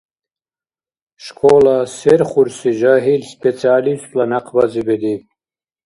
Школа 1.25 1.75
серхурси 1.97 2.71
жагьил 2.79 3.21
специалистла 3.35 4.23
някъбази 4.31 4.81
бедиб. 4.87 5.21